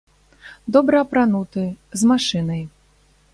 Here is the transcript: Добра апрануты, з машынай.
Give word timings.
Добра 0.77 1.01
апрануты, 1.05 1.63
з 2.03 2.11
машынай. 2.13 2.61